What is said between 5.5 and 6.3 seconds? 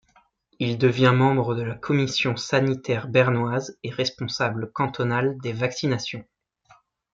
vaccinations.